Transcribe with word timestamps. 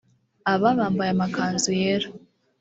aba 0.53 0.69
bambaye 0.79 1.11
amakanzu 1.11 1.69
yera 1.79 2.07